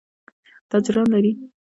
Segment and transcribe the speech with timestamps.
[0.69, 1.31] تاجران لري.